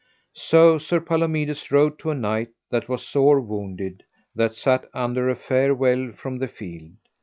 So 0.33 0.79
Sir 0.79 0.99
Palomides 0.99 1.69
rode 1.71 1.99
to 1.99 2.09
a 2.09 2.15
knight 2.15 2.47
that 2.71 2.89
was 2.89 3.07
sore 3.07 3.39
wounded, 3.39 4.01
that 4.33 4.53
sat 4.53 4.85
under 4.95 5.29
a 5.29 5.35
fair 5.35 5.75
well 5.75 6.11
from 6.13 6.39
the 6.39 6.47
field. 6.47 6.93